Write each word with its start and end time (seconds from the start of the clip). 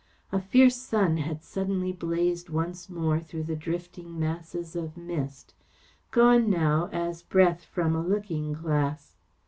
A 0.31 0.41
fierce 0.41 0.77
sun 0.77 1.17
had 1.17 1.43
suddenly 1.43 1.91
blazed 1.91 2.49
once 2.49 2.89
more 2.89 3.19
through 3.19 3.43
the 3.43 3.55
drifting 3.55 4.19
masses 4.19 4.75
of 4.75 4.97
mist 4.97 5.53
gone 6.09 6.49
now, 6.49 6.89
as 6.91 7.21
breath 7.21 7.65
from 7.65 7.95
a 7.95 8.01
looking 8.01 8.51
glass. 8.53 9.17